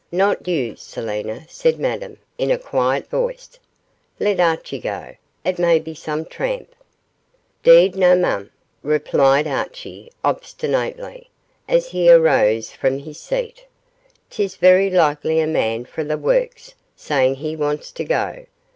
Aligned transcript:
'Not 0.11 0.47
you, 0.47 0.75
Selina,' 0.77 1.47
said 1.47 1.77
Madame, 1.79 2.17
in 2.39 2.49
a 2.49 2.57
quiet 2.57 3.07
voice; 3.07 3.59
'let 4.19 4.39
Archie 4.39 4.79
go; 4.79 5.13
it 5.45 5.59
may 5.59 5.77
be 5.77 5.93
some 5.93 6.25
tramp.' 6.25 6.73
''Deed 7.61 7.95
no, 7.95 8.15
mem,' 8.15 8.49
replied 8.81 9.45
Archie, 9.45 10.09
obstinately, 10.23 11.29
as 11.67 11.89
he 11.91 12.09
arose 12.09 12.71
from 12.71 12.97
his 12.97 13.19
seat; 13.19 13.67
''tis 14.31 14.55
verra 14.55 14.89
likely 14.89 15.39
a 15.39 15.45
man 15.45 15.85
fra 15.85 16.03
the 16.03 16.17
warks 16.17 16.73
saying 16.95 17.35
he 17.35 17.55
wants 17.55 17.91
to 17.91 18.03
go. 18.03 18.47